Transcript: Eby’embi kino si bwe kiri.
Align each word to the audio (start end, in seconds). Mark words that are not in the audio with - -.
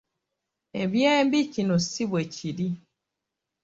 Eby’embi 0.81 1.39
kino 1.53 1.75
si 1.89 2.03
bwe 2.09 2.23
kiri. 2.33 2.67